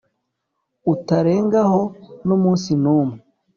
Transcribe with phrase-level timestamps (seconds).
[0.93, 1.81] utarengaho
[2.25, 3.17] n’umunsi n’umwe,